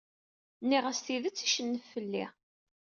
Nniɣ-as 0.61 0.99
tidet, 1.05 1.45
icennef 1.45 1.85
fell-i. 1.93 2.25